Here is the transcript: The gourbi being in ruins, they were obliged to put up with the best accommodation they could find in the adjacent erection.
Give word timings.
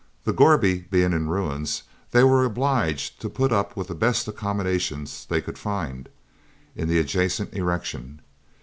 The 0.23 0.33
gourbi 0.33 0.89
being 0.89 1.13
in 1.13 1.29
ruins, 1.29 1.83
they 2.09 2.23
were 2.23 2.43
obliged 2.43 3.21
to 3.21 3.29
put 3.29 3.51
up 3.51 3.77
with 3.77 3.87
the 3.87 3.93
best 3.93 4.27
accommodation 4.27 5.05
they 5.29 5.41
could 5.43 5.59
find 5.59 6.09
in 6.75 6.87
the 6.87 6.97
adjacent 6.97 7.53
erection. 7.53 8.21